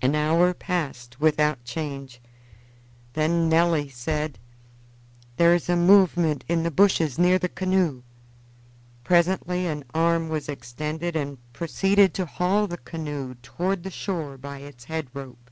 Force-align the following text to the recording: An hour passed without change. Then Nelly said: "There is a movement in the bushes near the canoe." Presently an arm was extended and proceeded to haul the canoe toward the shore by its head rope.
An 0.00 0.14
hour 0.14 0.54
passed 0.54 1.20
without 1.20 1.62
change. 1.62 2.22
Then 3.12 3.50
Nelly 3.50 3.90
said: 3.90 4.38
"There 5.36 5.54
is 5.54 5.68
a 5.68 5.76
movement 5.76 6.42
in 6.48 6.62
the 6.62 6.70
bushes 6.70 7.18
near 7.18 7.38
the 7.38 7.50
canoe." 7.50 8.02
Presently 9.04 9.66
an 9.66 9.84
arm 9.92 10.30
was 10.30 10.48
extended 10.48 11.14
and 11.16 11.36
proceeded 11.52 12.14
to 12.14 12.24
haul 12.24 12.66
the 12.66 12.78
canoe 12.78 13.34
toward 13.42 13.82
the 13.82 13.90
shore 13.90 14.38
by 14.38 14.60
its 14.60 14.84
head 14.84 15.08
rope. 15.12 15.50